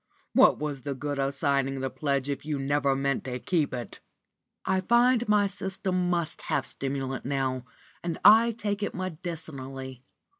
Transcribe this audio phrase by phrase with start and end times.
[0.33, 3.99] What was the good of signing the pledge if you never meant to keep it?"
[4.65, 7.65] "I find my system must have stimulant now,
[8.03, 10.03] and I take it medicinally."